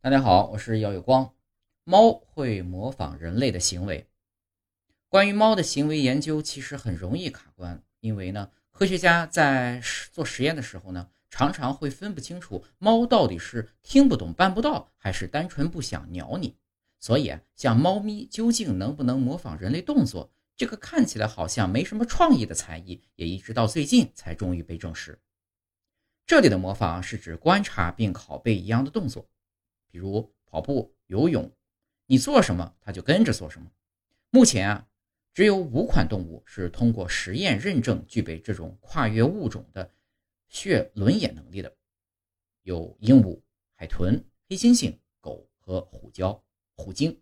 [0.00, 1.34] 大家好，我是姚有光。
[1.82, 4.06] 猫会模仿人类的行为。
[5.08, 9.82] 关于猫的行为研究，其实很容易卡关，因为呢，科学家在
[10.12, 16.56] 做实验的时候呢，常常会分不清楚猫到底是听不懂办不到，还是单纯不想鸟你。
[17.00, 25.18] 所以啊，像猫咪究竟能不能模仿人类动作，这个看起来好像没什么创意的才艺，也一直到最近才终于被证实。
[26.24, 29.28] 这里的模仿是指观察并拷贝一样的动作。
[29.90, 31.50] 比如跑步、游泳，
[32.06, 33.70] 你做什么，它就跟着做什么。
[34.30, 34.86] 目前啊，
[35.32, 39.90] 只有五款动物是通过实验认证具备这种跨越物种的
[40.48, 41.74] 血轮眼能力的，
[42.62, 43.40] 有鹦鹉、
[43.74, 46.40] 海豚、黑猩猩、狗和虎鲛、
[46.74, 47.18] 虎鲸。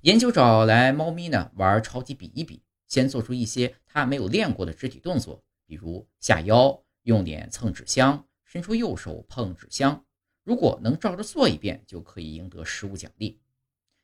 [0.00, 10.04] 研究找来猫咪呢玩超级比一比，先做出一些它没有练过的肢体动作，比如下腰、用脸蹭纸箱、伸出右手碰纸箱。
[10.44, 13.40] 如果能照着做一遍，就可以赢得食物奖励。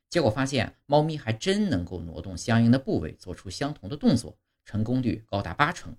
[0.09, 5.95] 结果发现，猫咪还真能够挪动相应的部位，做出相同的动作，成功率高达八成。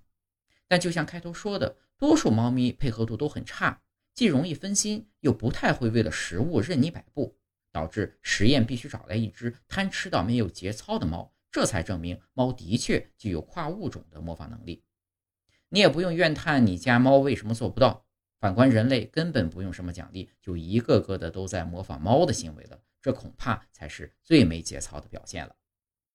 [0.67, 3.83] 但就像开头说的，多数猫咪配合度都很差，
[4.15, 7.37] 既容易分心，又不太会为了食物任你摆布，
[7.71, 14.83] 导致实验必须找来一只贪吃到没有节操的猫，这才证明猫的确具有跨物种的模仿能力。
[15.69, 18.07] 你也不用怨叹你家猫为什么做不到。
[18.41, 25.55] 反观人类，根本不用什么奖励，就一个个的都在模仿猫的行为了，这恐怕才是最没节操的表现了。